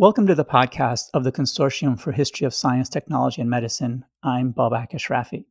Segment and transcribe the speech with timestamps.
[0.00, 4.06] Welcome to the podcast of the Consortium for History of Science, Technology, and Medicine.
[4.22, 5.44] I'm Babak Ashrafi.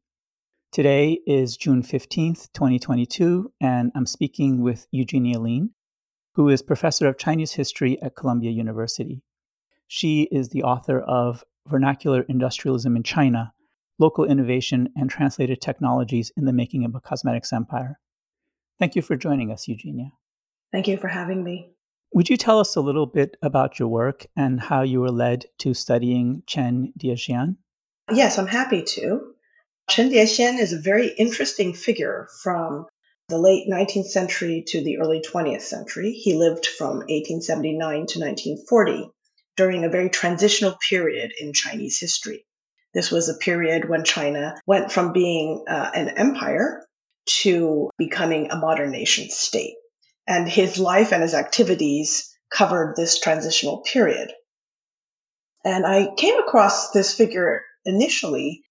[0.71, 5.75] Today is June 15th, 2022, and I'm speaking with Eugenia Lean,
[6.33, 9.21] who is professor of Chinese history at Columbia University.
[9.85, 13.53] She is the author of Vernacular Industrialism in China
[13.99, 17.99] Local Innovation and Translated Technologies in the Making of a Cosmetics Empire.
[18.79, 20.13] Thank you for joining us, Eugenia.
[20.71, 21.75] Thank you for having me.
[22.11, 25.45] Would you tell us a little bit about your work and how you were led
[25.59, 27.57] to studying Chen Diexian?
[28.11, 29.33] Yes, I'm happy to.
[29.89, 32.87] Chen Diexian is a very interesting figure from
[33.27, 36.13] the late 19th century to the early 20th century.
[36.13, 39.11] He lived from 1879 to 1940
[39.55, 42.45] during a very transitional period in Chinese history.
[42.93, 46.83] This was a period when China went from being uh, an empire
[47.43, 49.75] to becoming a modern nation state
[50.29, 54.31] and his life and his activities covered this transitional period.
[55.65, 58.61] And I came across this figure initially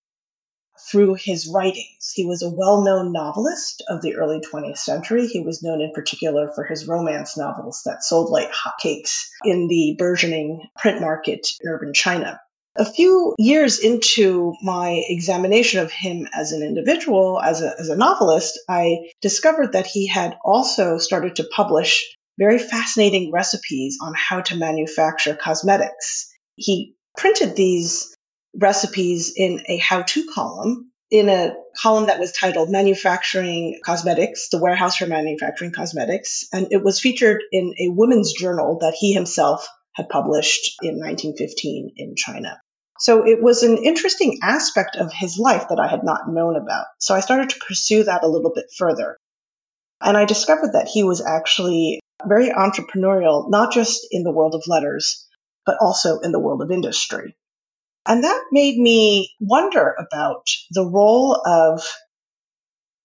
[0.91, 2.13] through his writings.
[2.15, 5.27] He was a well known novelist of the early 20th century.
[5.27, 9.97] He was known in particular for his romance novels that sold like hotcakes in the
[9.99, 12.41] burgeoning print market in urban China.
[12.79, 17.97] A few years into my examination of him as an individual, as a, as a
[17.97, 24.43] novelist, I discovered that he had also started to publish very fascinating recipes on how
[24.43, 26.33] to manufacture cosmetics.
[26.55, 28.15] He printed these
[28.55, 34.59] recipes in a how to column, in a column that was titled Manufacturing Cosmetics, the
[34.59, 36.45] warehouse for manufacturing cosmetics.
[36.53, 41.95] And it was featured in a women's journal that he himself had published in 1915
[41.97, 42.61] in China.
[43.01, 46.87] So it was an interesting aspect of his life that I had not known about.
[46.99, 49.17] So I started to pursue that a little bit further.
[50.01, 54.65] And I discovered that he was actually very entrepreneurial, not just in the world of
[54.67, 55.27] letters,
[55.65, 57.37] but also in the world of industry.
[58.07, 61.87] And that made me wonder about the role of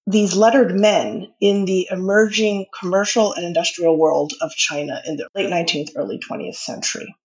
[0.08, 5.50] these lettered men in the emerging commercial and industrial world of China in the late
[5.50, 7.16] 19th, early 20th century.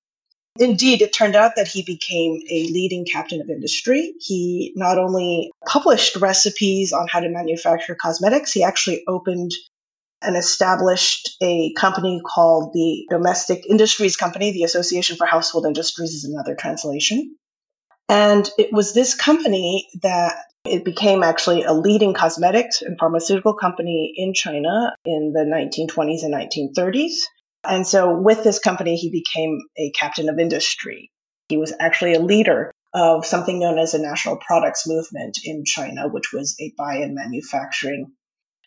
[0.58, 4.14] Indeed, it turned out that he became a leading captain of industry.
[4.20, 9.52] He not only published recipes on how to manufacture cosmetics, he actually opened
[10.20, 14.52] and established a company called the Domestic Industries Company.
[14.52, 17.36] The Association for Household Industries is another translation.
[18.08, 24.12] And it was this company that it became actually a leading cosmetics and pharmaceutical company
[24.16, 27.14] in China in the 1920s and 1930s.
[27.64, 31.10] And so with this company, he became a captain of industry.
[31.48, 36.08] He was actually a leader of something known as the National Products Movement in China,
[36.08, 38.12] which was a buy and manufacturing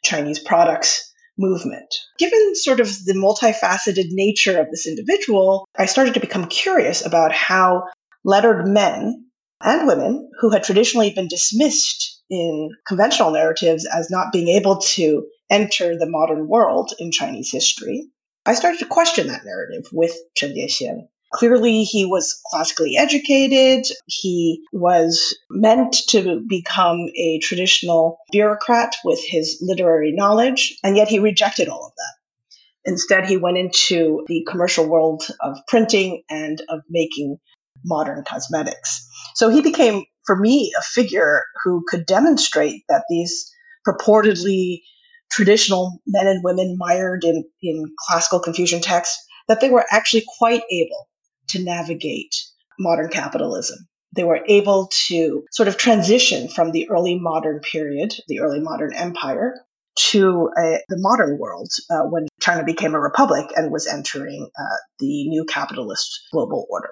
[0.04, 1.94] Chinese products movement.
[2.18, 7.32] Given sort of the multifaceted nature of this individual, I started to become curious about
[7.32, 7.86] how
[8.24, 9.26] lettered men
[9.64, 15.26] and women who had traditionally been dismissed in conventional narratives as not being able to
[15.50, 18.10] enter the modern world in Chinese history
[18.46, 21.08] I started to question that narrative with Chen Diexian.
[21.32, 23.86] Clearly, he was classically educated.
[24.06, 31.20] He was meant to become a traditional bureaucrat with his literary knowledge, and yet he
[31.20, 32.92] rejected all of that.
[32.92, 37.38] Instead, he went into the commercial world of printing and of making
[37.86, 39.08] modern cosmetics.
[39.36, 43.52] So he became, for me, a figure who could demonstrate that these
[43.88, 44.82] purportedly
[45.32, 50.64] traditional men and women mired in, in classical Confucian texts, that they were actually quite
[50.72, 51.08] able
[51.50, 52.36] to navigate
[52.80, 53.88] modern capitalism.
[54.14, 58.94] They were able to sort of transition from the early modern period, the early modern
[58.94, 59.56] empire,
[59.96, 64.78] to uh, the modern world uh, when China became a republic and was entering uh,
[65.00, 66.92] the new capitalist global order.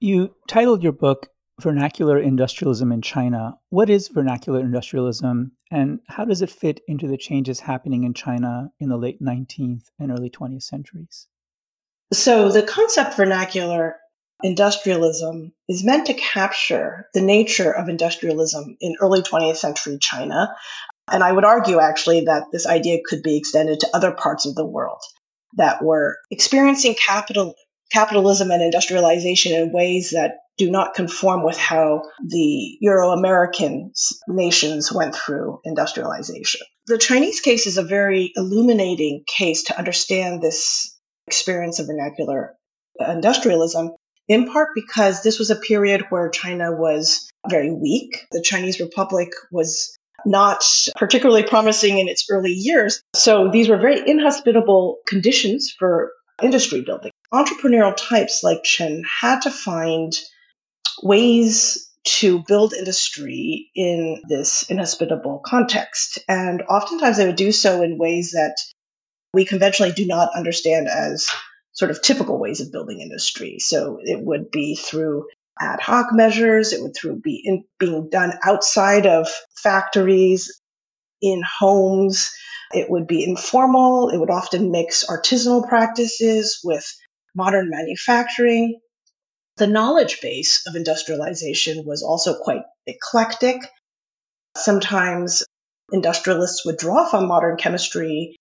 [0.00, 1.28] You titled your book
[1.62, 3.58] vernacular industrialism in China.
[3.70, 8.70] What is vernacular industrialism and how does it fit into the changes happening in China
[8.80, 11.26] in the late 19th and early 20th centuries?
[12.12, 13.96] So, the concept vernacular
[14.42, 20.54] industrialism is meant to capture the nature of industrialism in early 20th century China.
[21.10, 24.54] And I would argue actually that this idea could be extended to other parts of
[24.54, 25.00] the world
[25.56, 27.54] that were experiencing capital
[27.92, 33.92] capitalism and industrialization in ways that do not conform with how the Euro American
[34.28, 36.60] nations went through industrialization.
[36.86, 42.54] The Chinese case is a very illuminating case to understand this experience of vernacular
[43.00, 43.92] industrialism,
[44.28, 48.26] in part because this was a period where China was very weak.
[48.30, 50.62] The Chinese Republic was not
[50.96, 53.02] particularly promising in its early years.
[53.14, 56.12] So these were very inhospitable conditions for
[56.42, 57.10] industry building.
[57.32, 60.12] Entrepreneurial types like Chen had to find
[61.02, 66.18] ways to build industry in this inhospitable context.
[66.28, 68.56] And oftentimes they would do so in ways that
[69.32, 71.28] we conventionally do not understand as
[71.72, 73.58] sort of typical ways of building industry.
[73.58, 75.26] So it would be through
[75.60, 80.60] ad hoc measures, it would through be in, being done outside of factories,
[81.22, 82.34] in homes.
[82.72, 84.10] It would be informal.
[84.10, 86.84] It would often mix artisanal practices with
[87.34, 88.80] modern manufacturing.
[89.62, 93.58] The knowledge base of industrialization was also quite eclectic.
[94.56, 95.44] Sometimes
[95.92, 98.34] industrialists would draw from modern chemistry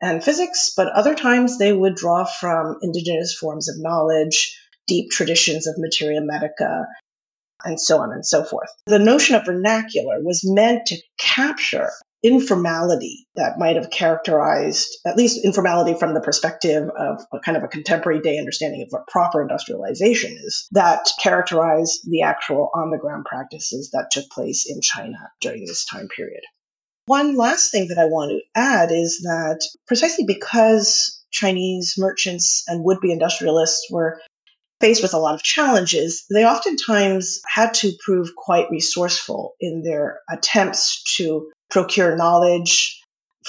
[0.00, 5.66] and physics, but other times they would draw from indigenous forms of knowledge, deep traditions
[5.66, 6.86] of materia medica,
[7.64, 8.70] and so on and so forth.
[8.86, 11.90] The notion of vernacular was meant to capture
[12.22, 17.62] informality that might have characterized, at least informality from the perspective of a kind of
[17.62, 22.98] a contemporary day understanding of what proper industrialization is, that characterized the actual on the
[22.98, 26.42] ground practices that took place in China during this time period.
[27.06, 32.84] One last thing that I want to add is that precisely because Chinese merchants and
[32.84, 34.20] would be industrialists were
[34.80, 40.20] faced with a lot of challenges, they oftentimes had to prove quite resourceful in their
[40.30, 43.00] attempts to procure knowledge,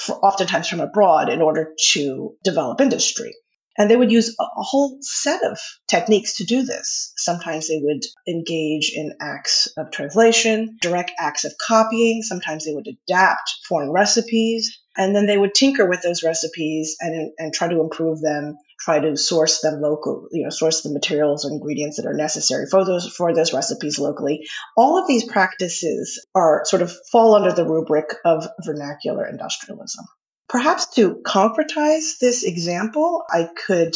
[0.10, 3.34] oftentimes from abroad, in order to develop industry.
[3.78, 7.14] And they would use a whole set of techniques to do this.
[7.16, 12.22] Sometimes they would engage in acts of translation, direct acts of copying.
[12.22, 14.78] Sometimes they would adapt foreign recipes.
[14.98, 19.00] And then they would tinker with those recipes and, and try to improve them try
[19.00, 22.86] to source them local, you know, source the materials or ingredients that are necessary for
[22.86, 24.48] those for those recipes locally.
[24.78, 30.06] All of these practices are sort of fall under the rubric of vernacular industrialism.
[30.48, 33.96] Perhaps to concretize this example, I could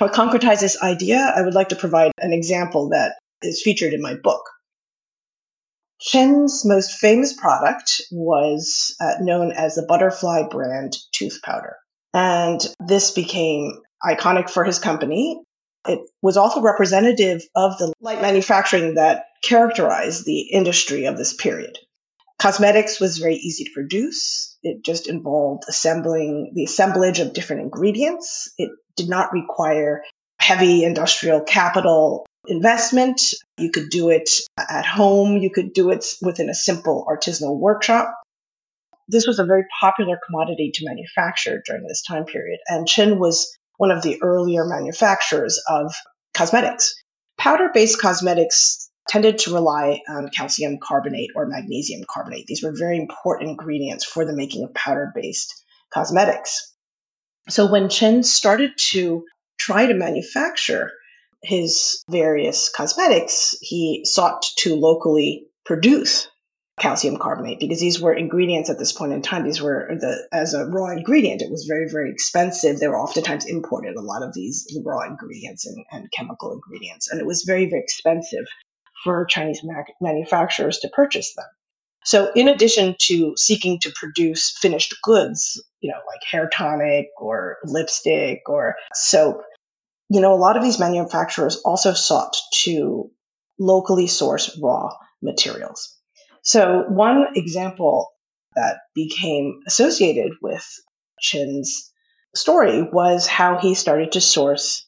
[0.00, 4.02] or concretize this idea, I would like to provide an example that is featured in
[4.02, 4.42] my book.
[6.00, 11.76] Chen's most famous product was uh, known as the Butterfly brand tooth powder.
[12.14, 13.72] And this became
[14.02, 15.42] iconic for his company.
[15.86, 21.76] It was also representative of the light manufacturing that characterized the industry of this period.
[22.38, 24.56] Cosmetics was very easy to produce.
[24.62, 28.52] It just involved assembling the assemblage of different ingredients.
[28.58, 30.02] It did not require
[30.38, 33.20] heavy industrial capital investment.
[33.58, 35.38] You could do it at home.
[35.38, 38.14] You could do it within a simple artisanal workshop
[39.08, 42.60] this was a very popular commodity to manufacture during this time period.
[42.68, 45.94] And Chen was one of the earlier manufacturers of
[46.34, 46.94] cosmetics.
[47.38, 52.46] Powder based cosmetics tended to rely on calcium carbonate or magnesium carbonate.
[52.46, 56.72] These were very important ingredients for the making of powder based cosmetics.
[57.48, 59.24] So when Chen started to
[59.58, 60.92] try to manufacture
[61.42, 66.28] his various cosmetics, he sought to locally produce
[66.78, 69.44] calcium carbonate because these were ingredients at this point in time.
[69.44, 72.78] These were the as a raw ingredient, it was very, very expensive.
[72.78, 77.10] They were oftentimes imported, a lot of these raw ingredients and, and chemical ingredients.
[77.10, 78.44] And it was very, very expensive
[79.04, 81.46] for Chinese ma- manufacturers to purchase them.
[82.04, 87.58] So in addition to seeking to produce finished goods, you know, like hair tonic or
[87.64, 89.42] lipstick or soap,
[90.10, 93.10] you know, a lot of these manufacturers also sought to
[93.58, 94.90] locally source raw
[95.22, 95.96] materials.
[96.44, 98.10] So, one example
[98.54, 100.64] that became associated with
[101.18, 101.90] Chen's
[102.34, 104.86] story was how he started to source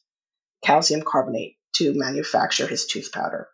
[0.63, 3.47] calcium carbonate to manufacture his tooth powder.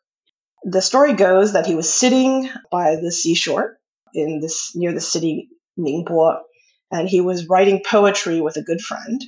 [0.63, 3.77] The story goes that he was sitting by the seashore
[4.13, 6.41] in this near the city Ningbo,
[6.91, 9.23] and he was writing poetry with a good friend.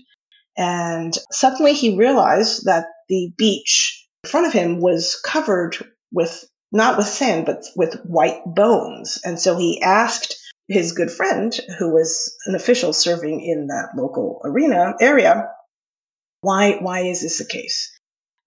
[0.58, 5.78] And suddenly he realized that the beach in front of him was covered
[6.12, 9.20] with not with sand, but with white bones.
[9.24, 10.36] And so he asked
[10.68, 15.48] his good friend, who was an official serving in that local arena area,
[16.42, 17.98] why, why is this the case?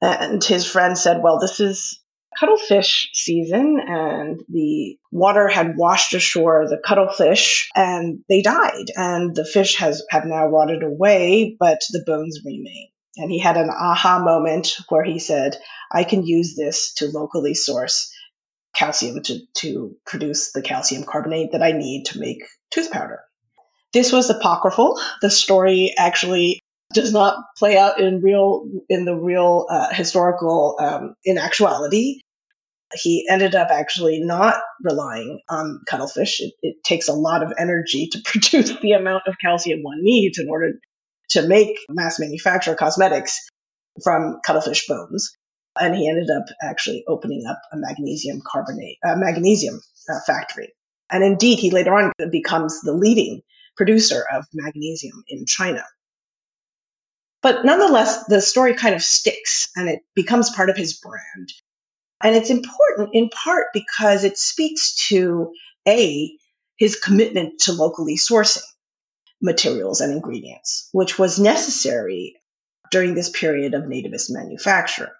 [0.02, 2.00] And his friend said, well, this is
[2.38, 9.44] cuttlefish season and the water had washed ashore the cuttlefish and they died and the
[9.44, 14.20] fish has have now rotted away but the bones remain and he had an aha
[14.22, 15.56] moment where he said
[15.90, 18.12] i can use this to locally source
[18.78, 23.20] calcium to, to produce the calcium carbonate that I need to make tooth powder.
[23.92, 25.00] This was apocryphal.
[25.22, 26.60] The story actually
[26.94, 32.20] does not play out in real in the real uh, historical um, in actuality.
[32.94, 36.40] He ended up actually not relying on cuttlefish.
[36.40, 40.38] It, it takes a lot of energy to produce the amount of calcium one needs
[40.38, 40.72] in order
[41.30, 43.48] to make mass manufacture cosmetics
[44.02, 45.36] from cuttlefish bones.
[45.78, 49.80] And he ended up actually opening up a magnesium carbonate, magnesium
[50.10, 50.72] uh, factory.
[51.10, 53.42] And indeed, he later on becomes the leading
[53.76, 55.84] producer of magnesium in China.
[57.40, 61.52] But nonetheless, the story kind of sticks and it becomes part of his brand.
[62.22, 65.52] And it's important in part because it speaks to
[65.86, 66.36] A,
[66.76, 68.62] his commitment to locally sourcing
[69.40, 72.34] materials and ingredients, which was necessary
[72.90, 75.12] during this period of nativist manufacture.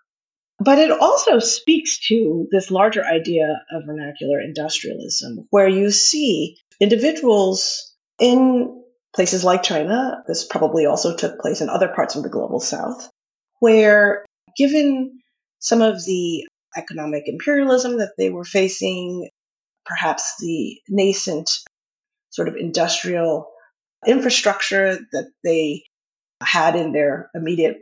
[0.59, 7.95] But it also speaks to this larger idea of vernacular industrialism, where you see individuals
[8.19, 8.83] in
[9.15, 13.09] places like China, this probably also took place in other parts of the global south,
[13.61, 14.25] where
[14.57, 15.21] given
[15.61, 16.47] some of the
[16.77, 19.29] economic imperialism that they were facing,
[19.87, 21.50] perhaps the nascent
[22.31, 23.49] sort of industrial
[24.07, 25.85] infrastructure that they
[26.43, 27.79] had in their immediate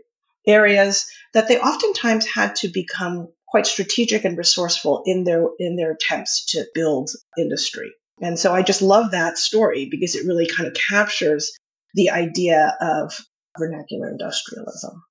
[0.47, 5.93] areas, that they oftentimes had to become quite strategic and resourceful in their in their
[5.93, 7.93] attempts to build industry.
[8.21, 11.57] And so I just love that story because it really kind of captures
[11.95, 13.13] the idea of
[13.59, 15.03] vernacular industrialism.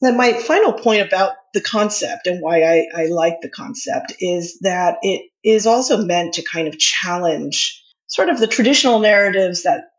[0.00, 4.58] Then my final point about the concept and why I, I like the concept is
[4.60, 9.90] that it is also meant to kind of challenge sort of the traditional narratives that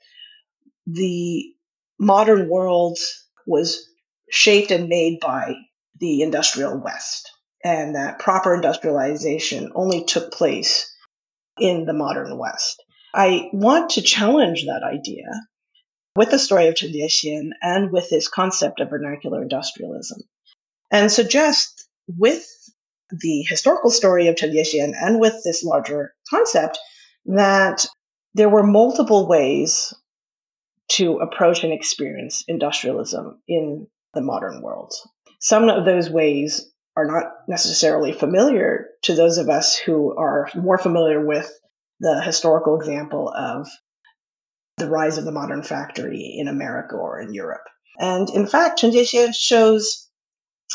[0.88, 1.54] the
[2.00, 2.98] modern world
[3.46, 3.89] was
[4.30, 5.56] shaped and made by
[6.00, 7.32] the industrial West,
[7.64, 10.94] and that proper industrialization only took place
[11.58, 12.84] in the modern West.
[13.14, 15.26] I want to challenge that idea
[16.16, 20.22] with the story of Chen and with this concept of vernacular industrialism,
[20.92, 22.48] and suggest with
[23.12, 26.78] the historical story of Chen and with this larger concept
[27.26, 27.86] that
[28.34, 29.94] there were multiple ways
[30.90, 34.94] to approach and experience industrialism in the modern world.
[35.40, 40.78] Some of those ways are not necessarily familiar to those of us who are more
[40.78, 41.50] familiar with
[42.00, 43.68] the historical example of
[44.78, 47.64] the rise of the modern factory in America or in Europe.
[48.00, 50.08] And in fact, Chen Diexian shows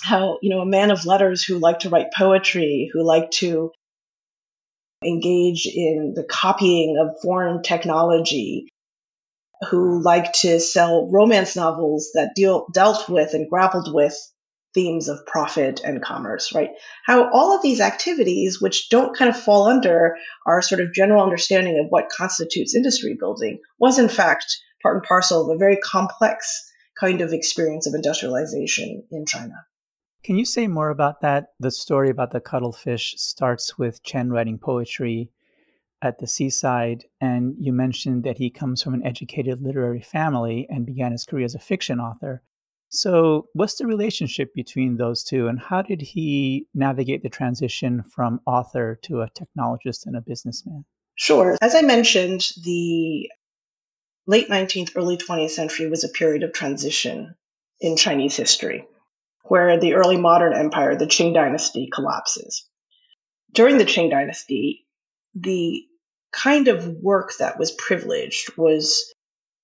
[0.03, 3.71] how, you know, a man of letters who liked to write poetry, who liked to
[5.05, 8.69] engage in the copying of foreign technology,
[9.71, 14.17] who liked to sell romance novels that deal, dealt with and grappled with
[14.75, 16.71] themes of profit and commerce, right?
[17.07, 20.17] How all of these activities, which don't kind of fall under
[20.47, 25.05] our sort of general understanding of what constitutes industry building, was in fact part and
[25.05, 29.65] parcel of a very complex kind of experience of industrialization in China.
[30.25, 31.49] Can you say more about that?
[31.61, 35.31] The story about the cuttlefish starts with Chen writing poetry
[36.05, 40.87] at the seaside, and you mentioned that he comes from an educated literary family and
[40.87, 42.43] began his career as a fiction author.
[42.91, 48.41] So, what's the relationship between those two, and how did he navigate the transition from
[48.47, 50.85] author to a technologist and a businessman?
[51.17, 51.57] Sure.
[51.61, 53.31] As I mentioned, the
[54.27, 57.35] late 19th, early 20th century was a period of transition
[57.81, 58.87] in Chinese history,
[59.45, 62.69] where the early modern empire, the Qing dynasty, collapses.
[63.53, 64.87] During the Qing dynasty,
[65.35, 65.85] the
[66.35, 69.13] kind of work that was privileged was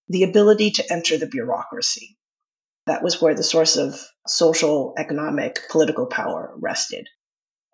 [0.08, 2.16] the ability to enter the bureaucracy.
[2.86, 7.08] That was where the source of social, economic, political power rested.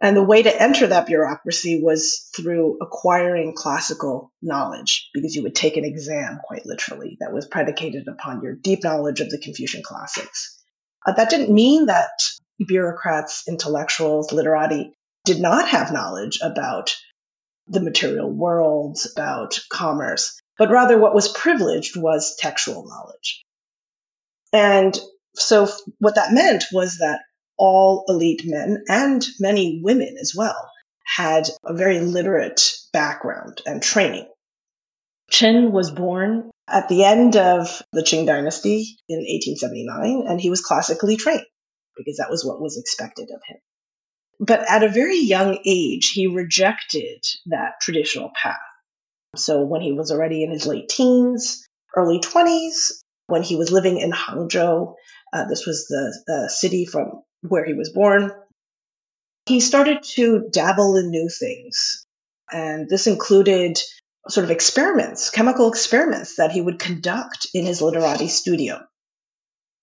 [0.00, 5.54] And the way to enter that bureaucracy was through acquiring classical knowledge, because you would
[5.54, 9.82] take an exam, quite literally, that was predicated upon your deep knowledge of the Confucian
[9.82, 10.62] classics.
[11.06, 12.10] Uh, that didn't mean that
[12.58, 14.92] bureaucrats, intellectuals, literati
[15.24, 16.94] did not have knowledge about
[17.68, 23.44] the material world, about commerce, but rather what was privileged was textual knowledge.
[24.52, 24.98] And
[25.34, 25.68] so
[25.98, 27.20] what that meant was that
[27.58, 30.70] all elite men and many women as well
[31.04, 34.28] had a very literate background and training.
[35.30, 40.60] Chen was born at the end of the Qing dynasty in 1879, and he was
[40.60, 41.46] classically trained
[41.96, 43.58] because that was what was expected of him.
[44.38, 48.56] But at a very young age, he rejected that traditional path.
[49.36, 53.98] So when he was already in his late teens, early 20s, when he was living
[53.98, 54.94] in Hangzhou,
[55.32, 58.30] uh, this was the city from where he was born,
[59.46, 62.06] he started to dabble in new things.
[62.52, 63.78] And this included
[64.28, 68.80] sort of experiments, chemical experiments that he would conduct in his literati studio.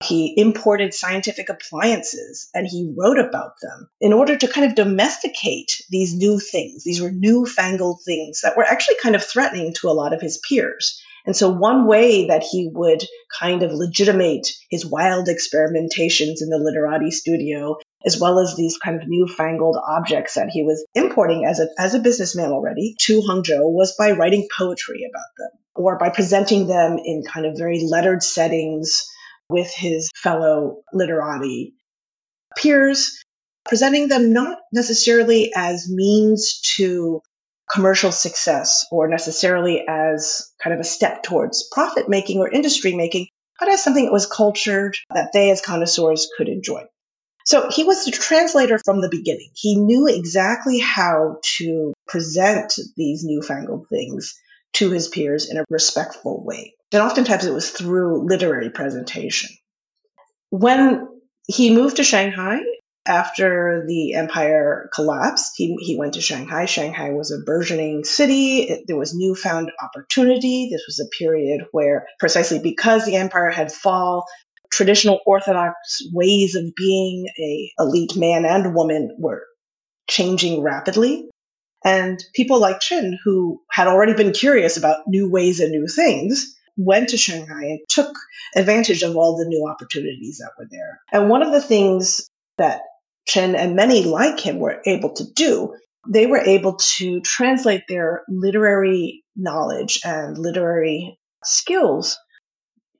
[0.04, 5.82] He imported scientific appliances and he wrote about them in order to kind of domesticate
[5.90, 6.84] these new things.
[6.84, 10.38] These were newfangled things that were actually kind of threatening to a lot of his
[10.38, 11.02] peers.
[11.26, 13.02] And so one way that he would
[13.38, 19.00] kind of legitimate his wild experimentations in the literati studio, as well as these kind
[19.00, 23.72] of newfangled objects that he was importing as a, as a businessman already to Hangzhou
[23.72, 28.22] was by writing poetry about them or by presenting them in kind of very lettered
[28.22, 29.10] settings
[29.48, 31.74] with his fellow literati
[32.56, 33.22] peers,
[33.64, 37.20] presenting them not necessarily as means to
[37.72, 43.26] commercial success or necessarily as kind of a step towards profit making or industry making,
[43.58, 46.82] but as something that was cultured that they as connoisseurs could enjoy.
[47.46, 49.50] So he was the translator from the beginning.
[49.54, 54.34] He knew exactly how to present these newfangled things
[54.74, 56.74] to his peers in a respectful way.
[56.94, 59.50] And oftentimes it was through literary presentation.
[60.50, 61.08] When
[61.48, 62.60] he moved to Shanghai
[63.04, 66.66] after the empire collapsed, he, he went to Shanghai.
[66.66, 68.60] Shanghai was a burgeoning city.
[68.60, 70.68] It, there was newfound opportunity.
[70.70, 74.26] This was a period where, precisely because the empire had fall,
[74.72, 75.74] traditional orthodox
[76.12, 79.44] ways of being a elite man and woman were
[80.08, 81.28] changing rapidly.
[81.84, 86.54] And people like Chen, who had already been curious about new ways and new things,
[86.76, 88.16] went to Shanghai and took
[88.56, 91.00] advantage of all the new opportunities that were there.
[91.12, 92.28] And one of the things
[92.58, 92.82] that
[93.26, 95.74] Chen and many like him were able to do,
[96.08, 102.18] they were able to translate their literary knowledge and literary skills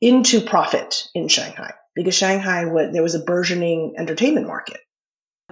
[0.01, 4.81] into profit in Shanghai because Shanghai was, there was a burgeoning entertainment market.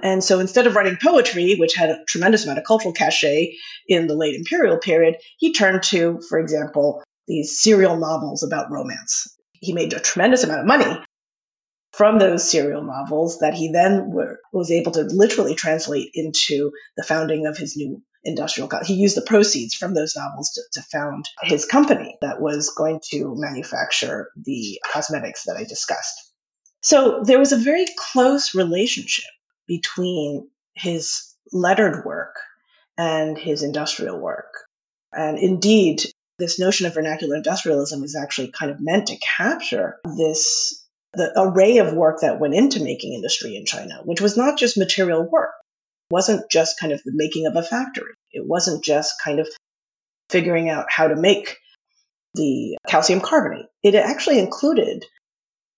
[0.03, 3.55] And so instead of writing poetry, which had a tremendous amount of cultural cachet
[3.87, 9.37] in the late imperial period, he turned to, for example, these serial novels about romance.
[9.53, 10.99] He made a tremendous amount of money
[11.93, 17.03] from those serial novels that he then were, was able to literally translate into the
[17.03, 20.87] founding of his new industrial co- he used the proceeds from those novels to, to
[20.89, 26.33] found his company that was going to manufacture the cosmetics that i discussed
[26.81, 29.25] so there was a very close relationship
[29.67, 32.37] between his lettered work
[32.97, 34.53] and his industrial work
[35.13, 36.01] and indeed
[36.43, 41.79] this notion of vernacular industrialism is actually kind of meant to capture this the array
[41.79, 45.51] of work that went into making industry in China, which was not just material work.
[46.11, 48.15] It wasn't just kind of the making of a factory.
[48.33, 49.49] It wasn't just kind of
[50.31, 51.59] figuring out how to make
[52.35, 53.67] the calcium carbonate.
[53.83, 55.05] It actually included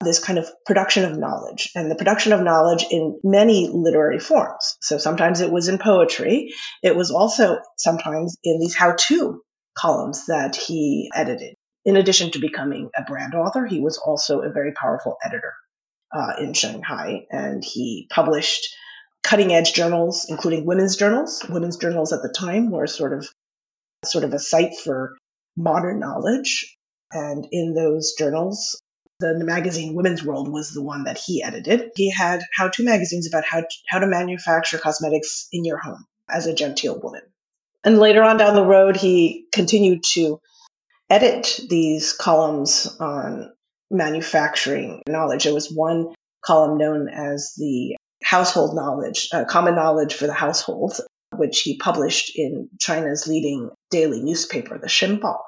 [0.00, 4.76] this kind of production of knowledge and the production of knowledge in many literary forms.
[4.80, 6.52] So sometimes it was in poetry.
[6.82, 9.42] It was also sometimes in these how to
[9.76, 11.54] columns that he edited.
[11.84, 15.52] In addition to becoming a brand author, he was also a very powerful editor
[16.12, 18.74] uh, in Shanghai, and he published
[19.22, 21.44] cutting edge journals, including women's journals.
[21.48, 23.28] Women's journals at the time were sort of
[24.04, 25.16] sort of a site for
[25.56, 26.76] modern knowledge,
[27.12, 28.80] and in those journals,
[29.20, 31.90] the magazine Women's World was the one that he edited.
[31.96, 36.46] He had how-to magazines about how to, how to manufacture cosmetics in your home as
[36.46, 37.22] a genteel woman.
[37.84, 40.40] And later on down the road, he continued to
[41.10, 43.52] edit these columns on
[43.90, 45.44] manufacturing knowledge.
[45.44, 50.98] There was one column known as the household knowledge, uh, common knowledge for the household,
[51.36, 55.38] which he published in China's leading daily newspaper, the Shenbao.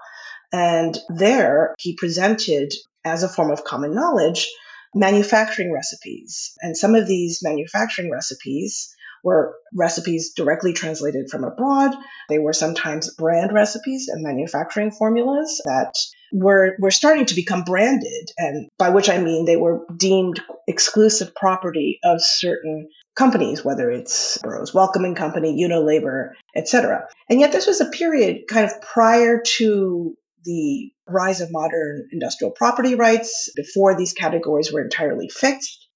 [0.53, 2.73] And there he presented
[3.05, 4.49] as a form of common knowledge
[4.95, 6.53] manufacturing recipes.
[6.61, 8.95] And some of these manufacturing recipes
[9.27, 11.93] were recipes directly translated from abroad.
[12.29, 15.95] They were sometimes brand recipes and manufacturing formulas that
[16.33, 21.35] were, were starting to become branded, and by which I mean they were deemed exclusive
[21.35, 27.09] property of certain companies, whether it's Burroughs Wellcome and Company, Unilever, etc.
[27.29, 32.53] And yet this was a period kind of prior to the rise of modern industrial
[32.53, 35.89] property rights, before these categories were entirely fixed.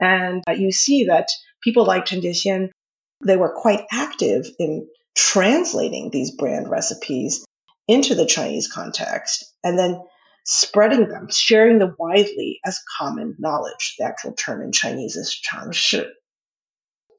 [0.00, 1.28] And uh, you see that
[1.64, 2.70] people like Chen Diexian,
[3.24, 7.44] they were quite active in translating these brand recipes
[7.88, 10.00] into the Chinese context and then
[10.44, 13.96] spreading them, sharing them widely as common knowledge.
[13.98, 16.06] The actual term in Chinese is 常识.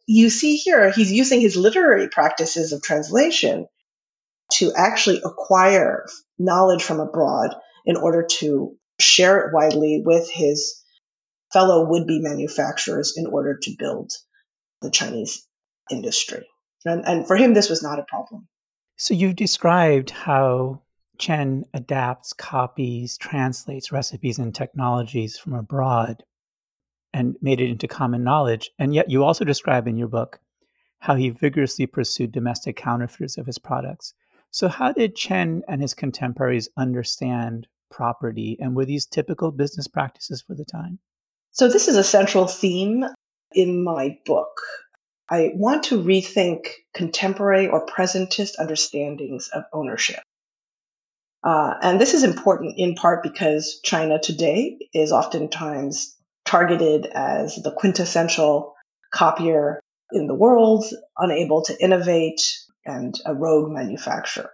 [0.08, 3.68] You see here, he's using his literary practices of translation
[4.54, 6.06] to actually acquire
[6.38, 7.56] knowledge from abroad
[7.86, 10.84] in order to share it widely with his
[11.52, 14.12] fellow would be manufacturers in order to build
[14.86, 15.46] the Chinese
[15.92, 16.48] industry.
[16.86, 18.48] And, and for him, this was not a problem.
[18.98, 20.82] So you've described how
[21.18, 26.24] Chen adapts, copies, translates recipes and technologies from abroad
[27.14, 28.72] and made it into common knowledge.
[28.78, 30.40] And yet you also describe in your book
[31.00, 34.14] how he vigorously pursued domestic counterfeiters of his products.
[34.52, 38.58] So, how did Chen and his contemporaries understand property?
[38.60, 41.00] And were these typical business practices for the time?
[41.52, 43.06] So, this is a central theme
[43.56, 44.62] in my book.
[45.30, 50.20] I want to rethink contemporary or presentist understandings of ownership.
[51.44, 57.72] Uh, and this is important in part because China today is oftentimes targeted as the
[57.72, 58.76] quintessential
[59.12, 59.80] copier
[60.12, 60.86] in the world,
[61.18, 62.42] unable to innovate,
[62.86, 64.52] and a rogue manufacturer.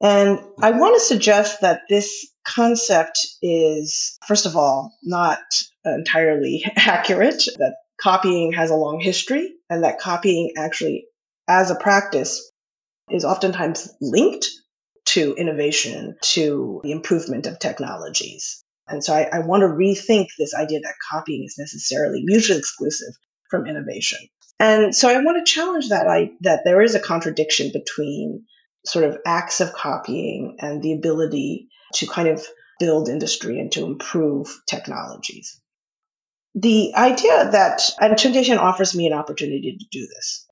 [0.00, 5.38] And I want to suggest that this concept is, first of all, not
[5.84, 11.06] entirely accurate, that copying has a long history, and that copying actually,
[11.48, 12.50] as a practice,
[13.10, 14.48] is oftentimes linked
[15.06, 18.64] to innovation, to the improvement of technologies.
[18.88, 23.14] And so I, I want to rethink this idea that copying is necessarily mutually exclusive
[23.50, 24.18] from innovation.
[24.58, 28.44] And so I want to challenge that I that there is a contradiction between
[28.84, 32.46] sort of acts of copying and the ability to kind of
[32.78, 35.60] build industry and to improve technologies.
[36.56, 40.46] The idea that and Diexian offers me an opportunity to do this.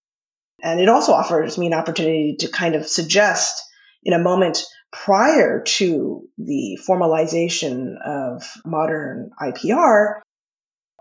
[0.63, 3.63] And it also offers me an opportunity to kind of suggest
[4.03, 4.63] in a moment
[4.93, 10.21] prior to the formalization of modern IPR,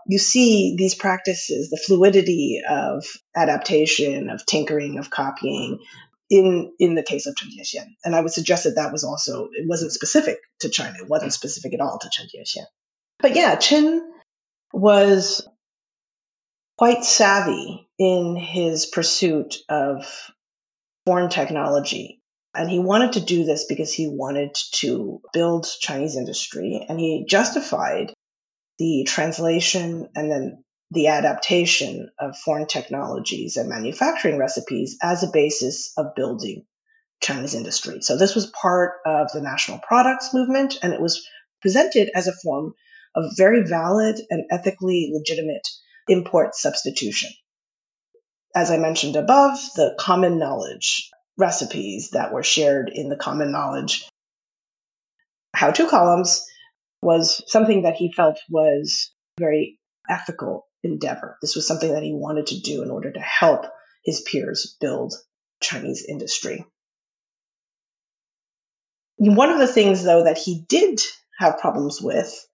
[0.06, 3.04] you see these practices, the fluidity of
[3.36, 5.78] adaptation, of tinkering, of copying
[6.30, 7.94] in, in the case of Chen.
[8.04, 10.94] And I would suggest that that was also, it wasn't specific to China.
[10.98, 12.64] It wasn't specific at all to Chen.
[13.20, 14.13] But yeah, Chen
[14.74, 15.46] was
[16.76, 20.04] quite savvy in his pursuit of
[21.06, 22.20] foreign technology
[22.54, 27.26] and he wanted to do this because he wanted to build Chinese industry and he
[27.28, 28.12] justified
[28.78, 35.92] the translation and then the adaptation of foreign technologies and manufacturing recipes as a basis
[35.96, 36.64] of building
[37.20, 38.02] Chinese industry.
[38.02, 41.26] So this was part of the national products movement and it was
[41.60, 42.74] presented as a form
[43.14, 45.66] of very valid and ethically legitimate
[46.08, 47.30] import substitution.
[48.54, 54.08] As I mentioned above, the common knowledge recipes that were shared in the common knowledge
[55.54, 56.44] how to columns
[57.00, 61.38] was something that he felt was a very ethical endeavor.
[61.40, 63.66] This was something that he wanted to do in order to help
[64.04, 65.14] his peers build
[65.60, 66.66] Chinese industry.
[69.16, 71.00] One of the things, though, that he did
[71.38, 72.46] have problems with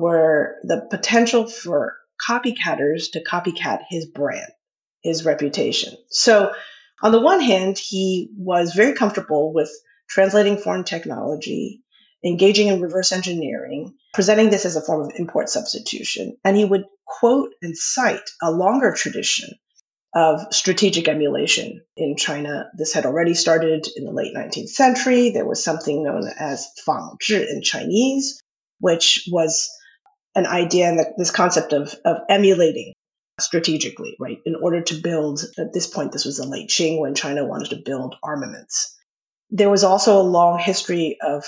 [0.00, 4.50] were the potential for copycatters to copycat his brand,
[5.02, 5.94] his reputation.
[6.08, 6.52] So
[7.02, 9.70] on the one hand, he was very comfortable with
[10.08, 11.82] translating foreign technology,
[12.24, 16.36] engaging in reverse engineering, presenting this as a form of import substitution.
[16.44, 19.50] And he would quote and cite a longer tradition
[20.14, 22.68] of strategic emulation in China.
[22.76, 25.30] This had already started in the late 19th century.
[25.30, 28.40] There was something known as fangzhi in Chinese,
[28.80, 29.70] which was
[30.34, 32.92] an idea and this concept of, of emulating
[33.40, 34.38] strategically, right?
[34.44, 37.70] In order to build, at this point, this was the late Qing when China wanted
[37.70, 38.96] to build armaments.
[39.50, 41.44] There was also a long history of,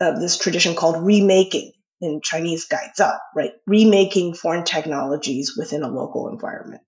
[0.00, 3.52] of this tradition called remaking in Chinese gaizao, right?
[3.66, 6.82] Remaking foreign technologies within a local environment.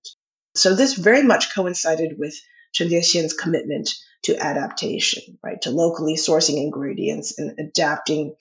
[0.55, 2.35] So this very much coincided with
[2.73, 3.89] Chen Diexian's commitment
[4.23, 5.61] to adaptation, right?
[5.61, 8.35] To locally sourcing ingredients and adapting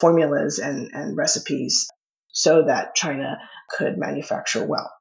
[0.00, 1.88] formulas and, and recipes
[2.31, 3.37] so that China
[3.69, 4.91] could manufacture well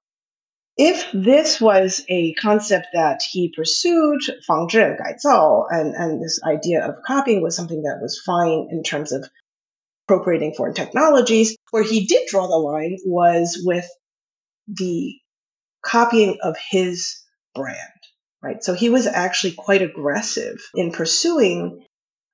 [0.77, 7.43] if this was a concept that he pursued, 仿制改造, and, and this idea of copying
[7.43, 9.25] was something that was fine in terms of
[10.07, 13.89] appropriating foreign technologies, where he did draw the line was with
[14.67, 15.15] the
[15.83, 17.23] copying of his
[17.55, 17.79] brand,
[18.43, 18.63] right?
[18.65, 21.85] So he was actually quite aggressive in pursuing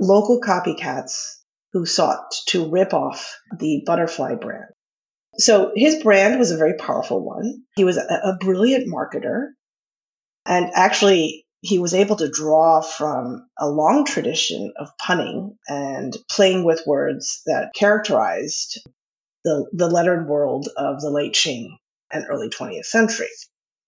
[0.01, 1.37] local copycats
[1.75, 4.73] who sought to rip off the butterfly brand.
[5.38, 7.63] So his brand was a very powerful one.
[7.76, 9.50] He was a, a brilliant marketer.
[10.45, 16.63] And actually, he was able to draw from a long tradition of punning and playing
[16.63, 18.80] with words that characterized
[19.43, 21.69] the, the lettered world of the late Qing
[22.12, 23.30] and early 20th century.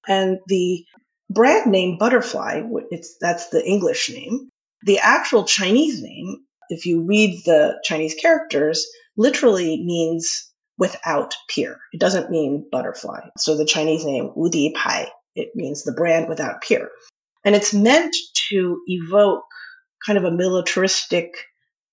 [0.07, 0.85] And the
[1.29, 4.49] brand name Butterfly, it's, that's the English name.
[4.83, 6.37] The actual Chinese name,
[6.69, 10.46] if you read the Chinese characters, literally means
[10.77, 11.79] without peer.
[11.93, 13.21] It doesn't mean butterfly.
[13.37, 16.89] So the Chinese name Wudi Pai, it means the brand without peer.
[17.43, 18.15] And it's meant
[18.49, 19.43] to evoke
[20.05, 21.33] kind of a militaristic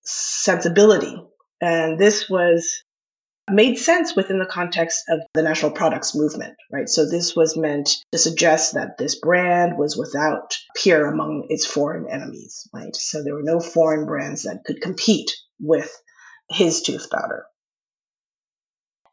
[0.03, 1.17] sensibility.
[1.61, 2.83] And this was
[3.51, 6.89] made sense within the context of the national products movement, right?
[6.89, 12.09] So this was meant to suggest that this brand was without peer among its foreign
[12.09, 12.95] enemies, right?
[12.97, 15.95] So there were no foreign brands that could compete with
[16.49, 17.45] his tooth powder.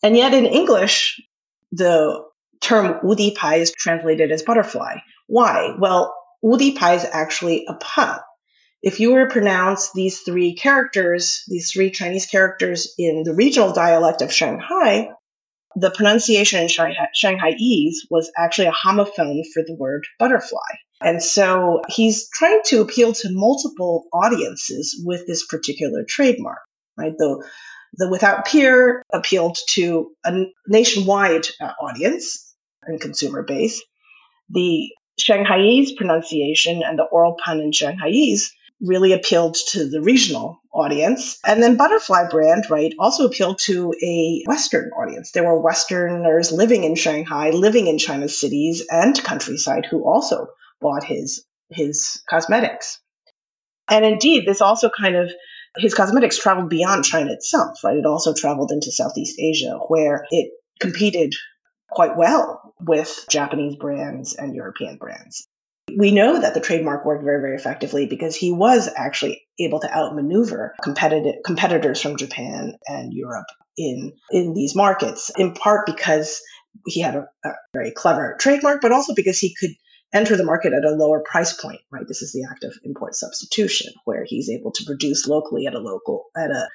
[0.03, 1.21] And yet in English,
[1.71, 2.23] the
[2.61, 4.97] term Wudi Pai is translated as butterfly.
[5.27, 5.75] Why?
[5.77, 8.19] Well, Wudi Pai is actually a pun.
[8.81, 13.73] If you were to pronounce these three characters, these three Chinese characters in the regional
[13.73, 15.09] dialect of Shanghai,
[15.75, 20.59] the pronunciation in Shanghai, Shanghaiese was actually a homophone for the word butterfly.
[20.99, 26.59] And so he's trying to appeal to multiple audiences with this particular trademark,
[26.97, 27.13] right?
[27.17, 27.43] The,
[27.93, 33.81] the Without Peer appealed to a nationwide uh, audience and consumer base.
[34.49, 38.51] The Shanghaiese pronunciation and the oral pun in Shanghaiese
[38.81, 41.39] really appealed to the regional audience.
[41.45, 45.31] And then Butterfly brand, right, also appealed to a Western audience.
[45.31, 50.47] There were Westerners living in Shanghai, living in China's cities and countryside who also
[50.79, 52.99] bought his his cosmetics.
[53.87, 55.31] And indeed, this also kind of
[55.77, 57.97] his cosmetics traveled beyond China itself, right?
[57.97, 61.33] It also traveled into Southeast Asia, where it competed
[61.89, 65.47] quite well with Japanese brands and European brands.
[65.95, 69.93] We know that the trademark worked very, very effectively because he was actually able to
[69.93, 76.41] outmaneuver competitive competitors from Japan and Europe in, in these markets, in part because
[76.87, 79.71] he had a, a very clever trademark, but also because he could
[80.13, 82.07] enter the market at a lower price point, right?
[82.07, 85.79] This is the act of import substitution, where he's able to produce locally at a
[85.79, 86.67] local at a,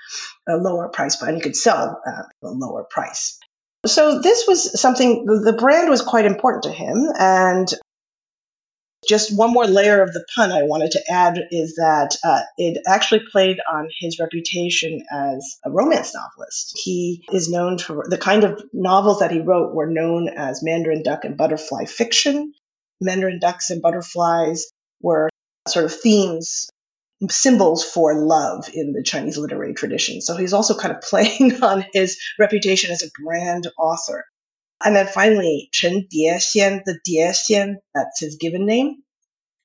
[0.48, 3.38] a lower price point, and he could sell at a lower price.
[3.86, 5.26] So this was something.
[5.26, 7.72] The brand was quite important to him, and
[9.08, 12.82] just one more layer of the pun I wanted to add is that uh, it
[12.86, 16.78] actually played on his reputation as a romance novelist.
[16.82, 21.02] He is known for the kind of novels that he wrote were known as Mandarin
[21.02, 22.52] Duck and Butterfly fiction.
[23.00, 24.66] Mandarin ducks and butterflies
[25.00, 25.28] were
[25.68, 26.68] sort of themes,
[27.30, 30.20] symbols for love in the Chinese literary tradition.
[30.20, 34.24] So he's also kind of playing on his reputation as a grand author.
[34.84, 39.02] And then finally, Chen Diexian, the Diexian, that's his given name,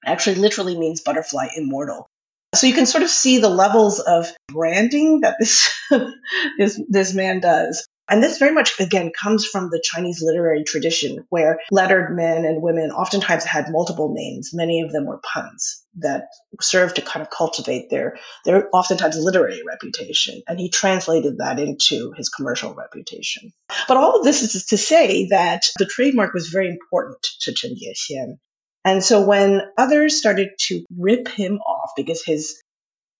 [0.05, 2.07] actually literally means butterfly immortal.
[2.55, 5.69] So you can sort of see the levels of branding that this
[6.57, 7.87] this this man does.
[8.11, 12.61] And this very much, again, comes from the Chinese literary tradition where lettered men and
[12.61, 14.51] women oftentimes had multiple names.
[14.53, 16.27] Many of them were puns that
[16.59, 20.41] served to kind of cultivate their, their oftentimes literary reputation.
[20.45, 23.53] And he translated that into his commercial reputation.
[23.87, 27.75] But all of this is to say that the trademark was very important to Chen
[27.75, 28.39] Diexian.
[28.83, 32.61] And so when others started to rip him off because his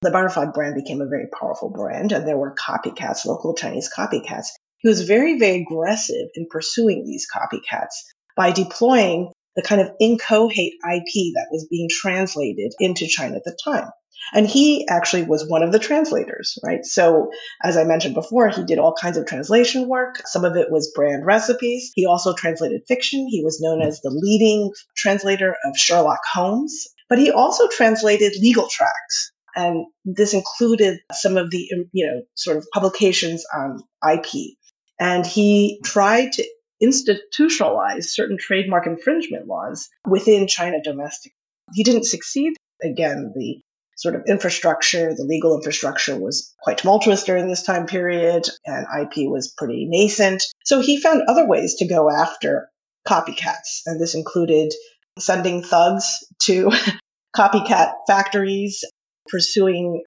[0.02, 4.48] the butterfly brand became a very powerful brand and there were copycats, local Chinese copycats.
[4.82, 7.96] He was very, very aggressive in pursuing these copycats
[8.36, 13.58] by deploying the kind of incohate IP that was being translated into China at the
[13.64, 13.90] time.
[14.34, 16.86] And he actually was one of the translators, right?
[16.86, 17.32] So,
[17.64, 20.22] as I mentioned before, he did all kinds of translation work.
[20.26, 21.92] Some of it was brand recipes.
[21.96, 23.28] He also translated fiction.
[23.28, 28.68] He was known as the leading translator of Sherlock Holmes, but he also translated legal
[28.68, 29.32] tracts.
[29.56, 34.56] And this included some of the, you know, sort of publications on IP.
[35.02, 36.48] And he tried to
[36.82, 41.34] institutionalize certain trademark infringement laws within China domestic.
[41.74, 42.54] He didn't succeed.
[42.84, 43.62] Again, the
[43.98, 49.28] sort of infrastructure, the legal infrastructure was quite tumultuous during this time period, and IP
[49.28, 50.44] was pretty nascent.
[50.66, 52.70] So he found other ways to go after
[53.08, 54.72] copycats, and this included
[55.18, 56.72] sending thugs to
[57.36, 58.84] copycat factories,
[59.28, 60.04] pursuing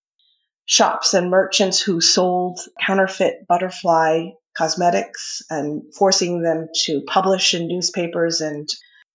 [0.66, 8.40] shops and merchants who sold counterfeit butterfly cosmetics and forcing them to publish in newspapers
[8.40, 8.68] and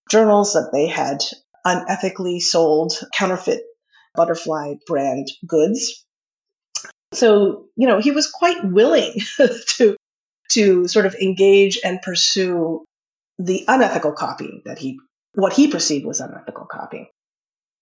[0.09, 1.23] journals that they had
[1.65, 3.61] unethically sold counterfeit
[4.15, 6.05] butterfly brand goods.
[7.13, 9.21] So, you know, he was quite willing
[9.77, 9.95] to
[10.51, 12.83] to sort of engage and pursue
[13.37, 14.99] the unethical copying that he
[15.33, 17.07] what he perceived was unethical copying.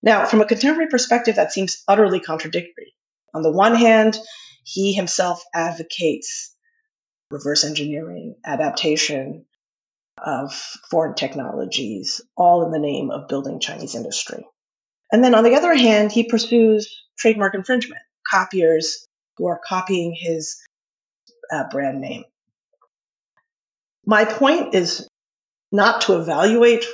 [0.04, 2.93] Now, from a contemporary perspective, that seems utterly contradictory.
[3.34, 4.17] On the one hand,
[4.63, 6.54] he himself advocates
[7.30, 9.46] reverse engineering, adaptation
[10.18, 10.54] of
[10.90, 14.46] foreign technologies, all in the name of building Chinese industry.
[15.12, 19.06] And then on the other hand, he pursues trademark infringement, copiers
[19.38, 20.58] who are copying his
[21.52, 22.24] uh, brand name.
[24.06, 25.08] My point is
[25.72, 26.86] not to evaluate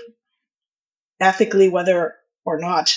[1.19, 2.15] ethically whether
[2.45, 2.95] or not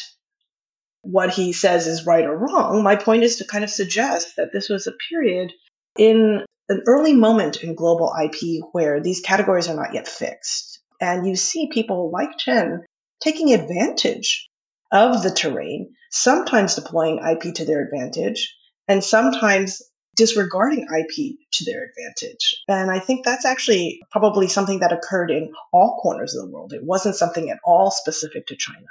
[1.02, 2.82] what he says is right or wrong.
[2.82, 5.52] My point is to kind of suggest that this was a period
[5.96, 10.80] in an early moment in global IP where these categories are not yet fixed.
[11.00, 12.84] And you see people like Chen
[13.20, 14.48] taking advantage
[14.92, 18.54] of the terrain, sometimes deploying IP to their advantage,
[18.88, 19.82] and sometimes
[20.16, 22.62] disregarding IP to their advantage.
[22.68, 26.72] And I think that's actually probably something that occurred in all corners of the world.
[26.72, 28.86] It wasn't something at all specific to China.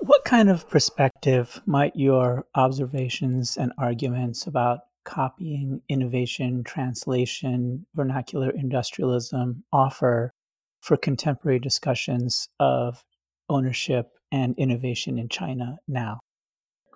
[0.00, 9.64] What kind of perspective might your observations and arguments about copying, innovation, translation, vernacular industrialism
[9.72, 10.34] offer
[10.82, 13.02] for contemporary discussions of
[13.48, 16.20] ownership and innovation in China now?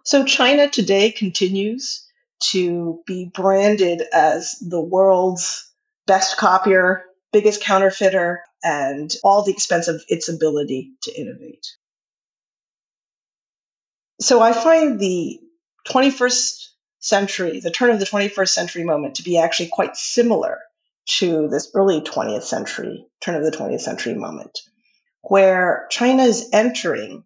[0.04, 2.06] So, China today continues
[2.50, 5.70] to be branded as the world's
[6.06, 11.66] best copier, biggest counterfeiter, and all the expense of its ability to innovate.
[14.20, 15.38] So, I find the
[15.88, 16.69] 21st
[17.00, 20.58] century, the turn of the 21st century moment, to be actually quite similar
[21.06, 24.60] to this early 20th century, turn of the 20th century moment,
[25.22, 27.24] where China is entering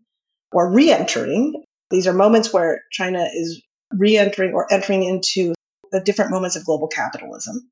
[0.52, 1.64] or re entering.
[1.90, 5.54] These are moments where China is re entering or entering into
[5.92, 7.70] the different moments of global capitalism.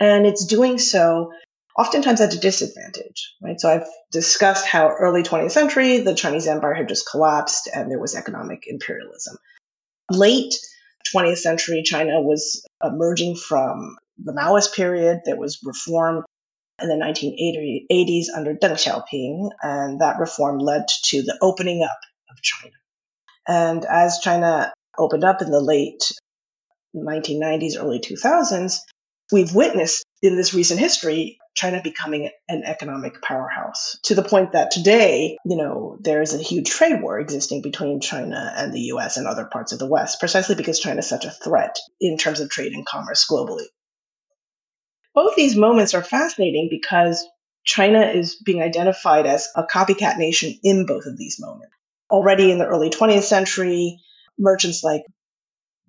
[0.00, 1.32] And it's doing so
[1.76, 3.60] oftentimes at a disadvantage, right?
[3.60, 8.00] So I've discussed how early 20th century, the Chinese empire had just collapsed and there
[8.00, 9.36] was economic imperialism.
[10.10, 10.54] Late
[11.14, 15.20] 20th century, China was emerging from the Maoist period.
[15.24, 16.24] There was reform
[16.80, 21.98] in the 1980s under Deng Xiaoping, and that reform led to the opening up
[22.30, 22.74] of China.
[23.46, 26.12] And as China opened up in the late
[26.94, 28.80] 1990s, early 2000s,
[29.32, 34.70] we've witnessed in this recent history China becoming an economic powerhouse to the point that
[34.70, 39.26] today, you know, there's a huge trade war existing between China and the US and
[39.26, 42.48] other parts of the West, precisely because China is such a threat in terms of
[42.48, 43.66] trade and commerce globally.
[45.14, 47.26] Both these moments are fascinating because
[47.64, 51.74] China is being identified as a copycat nation in both of these moments.
[52.10, 53.98] Already in the early 20th century,
[54.38, 55.02] merchants like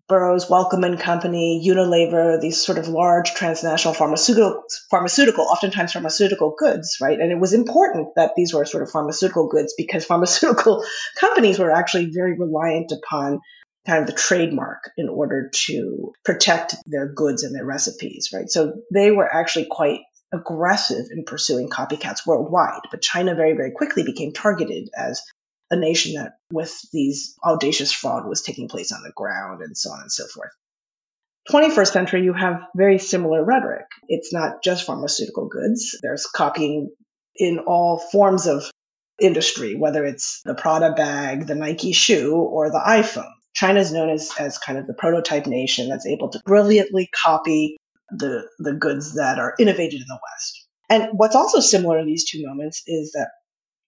[0.10, 6.98] Burroughs Wellcome and Company, Unilever, these sort of large transnational pharmaceutical, pharmaceutical, oftentimes pharmaceutical goods,
[7.02, 7.20] right?
[7.20, 10.84] And it was important that these were sort of pharmaceutical goods because pharmaceutical
[11.20, 13.40] companies were actually very reliant upon
[13.88, 18.50] kind of the trademark in order to protect their goods and their recipes, right?
[18.50, 20.00] So they were actually quite
[20.34, 25.22] aggressive in pursuing copycats worldwide, but China very, very quickly became targeted as
[25.74, 29.90] a nation that with these audacious fraud was taking place on the ground and so
[29.92, 30.52] on and so forth.
[31.52, 33.88] 21st century, you have very similar rhetoric.
[34.08, 35.98] It's not just pharmaceutical goods.
[36.02, 36.92] There's copying
[37.36, 38.70] in all forms of
[39.20, 43.32] industry, whether it's the Prada bag, the Nike shoe, or the iPhone.
[43.54, 47.78] China is known as, as kind of the prototype nation that's able to brilliantly copy
[48.10, 50.68] the, the goods that are innovated in the West.
[50.90, 53.30] And what's also similar in these two moments is that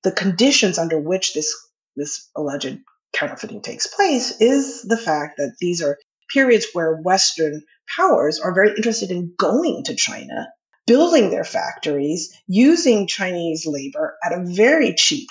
[0.04, 1.64] the conditions under which this
[1.95, 2.79] this alleged
[3.13, 5.97] counterfeiting takes place is the fact that these are
[6.31, 10.47] periods where Western powers are very interested in going to China,
[10.88, 15.29] building their factories, using Chinese labor at a very cheap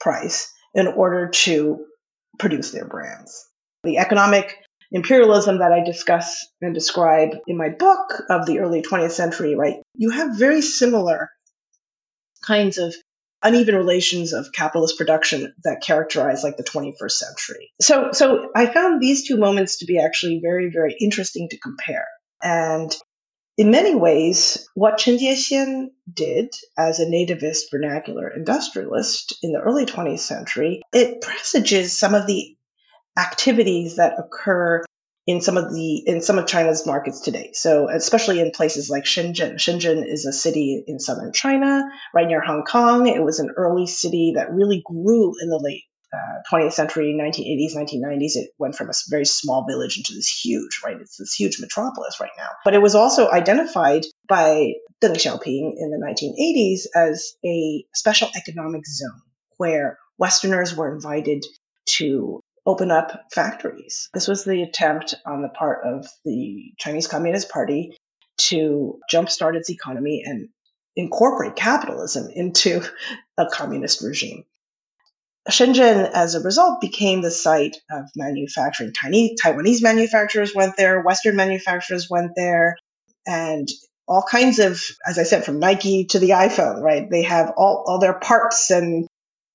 [0.00, 1.84] price in order to
[2.38, 3.46] produce their brands.
[3.84, 4.56] The economic
[4.90, 9.76] imperialism that I discuss and describe in my book of the early 20th century, right?
[9.94, 11.30] You have very similar
[12.46, 12.94] kinds of
[13.42, 17.70] uneven relations of capitalist production that characterize like the 21st century.
[17.80, 22.06] So, so I found these two moments to be actually very, very interesting to compare.
[22.42, 22.94] And
[23.56, 29.84] in many ways, what Chen Diexian did as a nativist vernacular industrialist in the early
[29.84, 32.56] 20th century, it presages some of the
[33.18, 34.84] activities that occur
[35.28, 37.50] in some of the in some of China's markets today.
[37.52, 39.56] So especially in places like Shenzhen.
[39.56, 43.06] Shenzhen is a city in southern China, right near Hong Kong.
[43.06, 45.82] It was an early city that really grew in the late
[46.14, 48.36] uh, 20th century, 1980s, 1990s.
[48.36, 50.96] It went from a very small village into this huge, right?
[50.98, 52.48] It's this huge metropolis right now.
[52.64, 58.86] But it was also identified by Deng Xiaoping in the 1980s as a special economic
[58.86, 59.20] zone
[59.58, 61.44] where Westerners were invited
[61.98, 64.10] to open up factories.
[64.12, 67.96] This was the attempt on the part of the Chinese Communist Party
[68.36, 70.50] to jumpstart its economy and
[70.94, 72.82] incorporate capitalism into
[73.38, 74.44] a communist regime.
[75.48, 78.92] Shenzhen, as a result, became the site of manufacturing.
[78.92, 82.76] Chinese, Taiwanese manufacturers went there, Western manufacturers went there,
[83.26, 83.66] and
[84.06, 87.08] all kinds of, as I said, from Nike to the iPhone, right?
[87.10, 89.08] They have all, all their parts and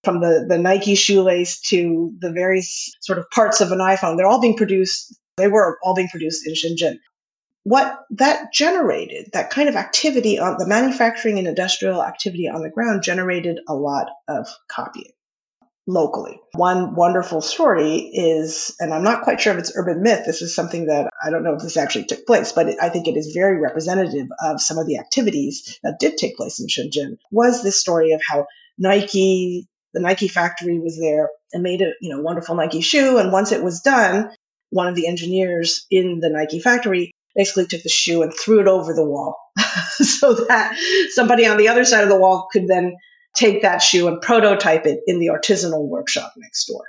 [0.03, 4.17] from the, the Nike shoelace to the various sort of parts of an iPhone.
[4.17, 6.99] They're all being produced, they were all being produced in Shenzhen.
[7.63, 12.69] What that generated, that kind of activity on the manufacturing and industrial activity on the
[12.69, 15.11] ground generated a lot of copying.
[15.85, 16.39] locally.
[16.53, 20.55] One wonderful story is, and I'm not quite sure if it's urban myth, this is
[20.55, 23.33] something that I don't know if this actually took place, but I think it is
[23.33, 27.79] very representative of some of the activities that did take place in Shenzhen, was this
[27.79, 28.47] story of how
[28.77, 33.17] Nike, the Nike factory was there and made a you know wonderful Nike shoe.
[33.17, 34.31] And once it was done,
[34.69, 38.67] one of the engineers in the Nike factory basically took the shoe and threw it
[38.67, 39.37] over the wall
[39.89, 40.77] so that
[41.11, 42.95] somebody on the other side of the wall could then
[43.35, 46.83] take that shoe and prototype it in the artisanal workshop next door.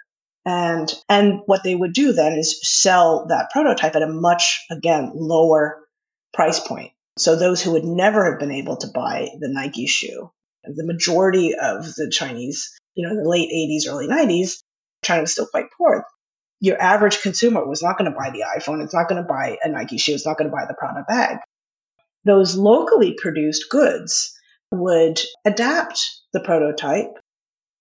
[0.47, 5.13] And, and what they would do then is sell that prototype at a much, again,
[5.15, 5.79] lower
[6.35, 6.93] price point.
[7.17, 10.31] So those who would never have been able to buy the Nike shoe,
[10.65, 14.63] the majority of the Chinese, you know, in the late 80s, early 90s,
[15.05, 16.05] China was still quite poor.
[16.61, 18.83] Your average consumer was not going to buy the iPhone.
[18.83, 20.15] It's not going to buy a Nike shoe.
[20.15, 21.39] It's not going to buy the Prada bag.
[22.25, 24.35] Those locally produced goods
[24.71, 27.11] would adapt the prototype,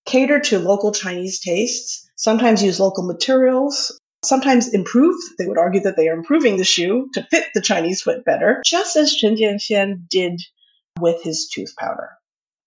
[0.06, 5.16] cater to local Chinese tastes, sometimes use local materials, sometimes improve.
[5.38, 8.60] They would argue that they are improving the shoe to fit the Chinese foot better,
[8.64, 10.40] just as Chen Diexian did
[11.00, 12.10] with his tooth powder.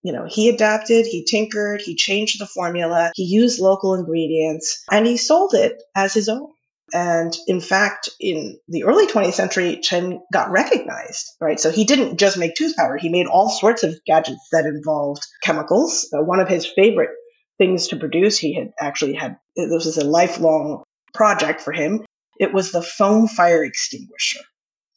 [0.08, 5.05] You know, he adapted, he tinkered, he changed the formula, he used local ingredients, and
[5.05, 6.47] he sold it as his own.
[6.93, 11.60] And in fact, in the early 20th century, Chen got recognized, right?
[11.60, 12.95] So he didn't just make tooth powder.
[12.95, 16.08] He made all sorts of gadgets that involved chemicals.
[16.14, 17.10] Uh, one of his favorite
[17.58, 20.84] things to produce, he had actually had, this was a lifelong
[21.14, 22.05] project for him.
[22.39, 24.39] It was the foam fire extinguisher.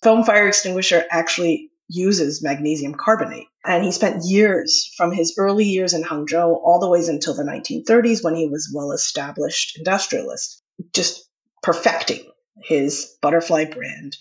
[0.05, 3.49] Foam fire extinguisher actually uses magnesium carbonate.
[3.65, 7.43] And he spent years from his early years in Hangzhou all the ways until the
[7.43, 10.63] 1930s when he was well established industrialist,
[10.95, 11.29] just
[11.63, 12.31] perfecting
[12.63, 14.17] his butterfly brand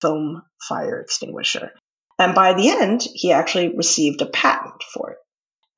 [0.00, 1.72] foam fire extinguisher.
[2.18, 5.18] And by the end, he actually received a patent for it.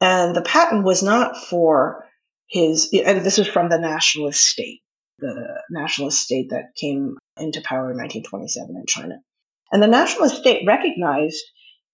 [0.00, 2.04] And the patent was not for
[2.48, 4.80] his, and this was from the nationalist state,
[5.18, 9.22] the nationalist state that came into power in 1927 in China.
[9.70, 11.42] And the nationalist state recognized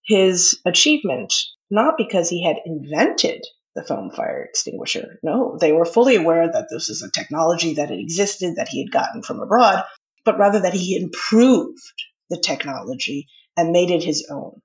[0.09, 1.35] his achievement
[1.71, 3.45] not because he had invented
[3.75, 5.19] the foam fire extinguisher.
[5.23, 8.83] No, they were fully aware that this is a technology that had existed, that he
[8.83, 9.85] had gotten from abroad,
[10.25, 11.83] but rather that he improved
[12.31, 14.61] the technology and made it his own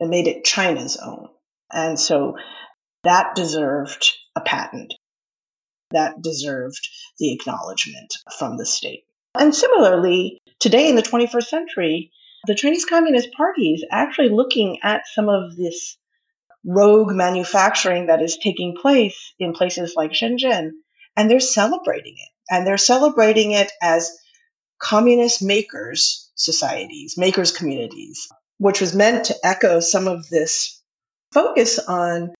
[0.00, 1.28] and made it China's own.
[1.72, 2.36] And so
[3.04, 4.94] that deserved a patent.
[5.92, 6.88] That deserved
[7.18, 9.04] the acknowledgement from the state.
[9.34, 12.10] And similarly, today in the 21st century,
[12.46, 15.96] the Chinese Communist Party is actually looking at some of this
[16.64, 20.70] rogue manufacturing that is taking place in places like Shenzhen,
[21.16, 22.28] and they're celebrating it.
[22.50, 24.16] And they're celebrating it as
[24.80, 28.28] communist makers societies, makers communities,
[28.58, 30.80] which was meant to echo some of this
[31.32, 32.34] focus on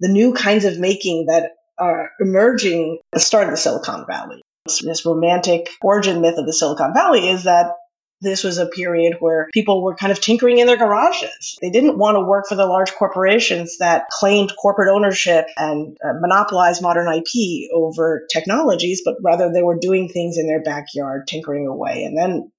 [0.00, 4.42] the new kinds of making that are emerging at the start of the Silicon Valley.
[4.66, 7.72] This romantic origin myth of the Silicon Valley is that
[8.20, 11.58] this was a period where people were kind of tinkering in their garages.
[11.60, 16.14] They didn't want to work for the large corporations that claimed corporate ownership and uh,
[16.20, 21.66] monopolized modern IP over technologies, but rather they were doing things in their backyard, tinkering
[21.66, 22.50] away, and then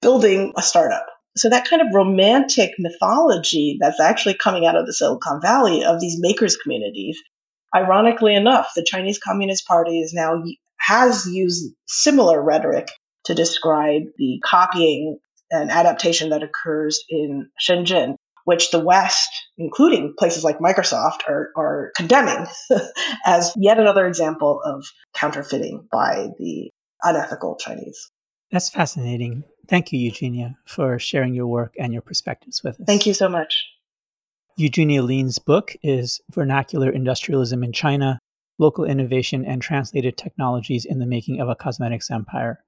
[0.00, 1.06] building a startup.
[1.36, 6.00] So that kind of romantic mythology that's actually coming out of the Silicon Valley of
[6.00, 7.20] these makers communities,
[7.74, 10.42] ironically enough, the Chinese Communist Party is now
[10.78, 12.88] has used similar rhetoric
[13.24, 15.18] to describe the copying
[15.50, 21.92] and adaptation that occurs in Shenzhen, which the West, including places like Microsoft, are, are
[21.96, 22.46] condemning
[23.26, 26.70] as yet another example of counterfeiting by the
[27.02, 28.10] unethical Chinese.
[28.50, 29.44] That's fascinating.
[29.68, 32.86] Thank you, Eugenia, for sharing your work and your perspectives with us.
[32.86, 33.64] Thank you so much.
[34.56, 38.18] Eugenia Lean's book is Vernacular Industrialism in China
[38.58, 42.62] Local Innovation and Translated Technologies in the Making of a Cosmetics Empire.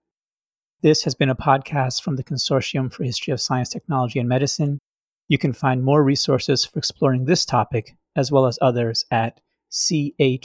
[0.82, 4.80] This has been a podcast from the Consortium for History of Science, Technology, and Medicine.
[5.28, 10.40] You can find more resources for exploring this topic, as well as others, at chstm.org.